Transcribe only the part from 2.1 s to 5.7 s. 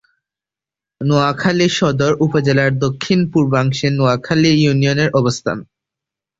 উপজেলার দক্ষিণ-পূর্বাংশে নোয়াখালী ইউনিয়নের অবস্থান।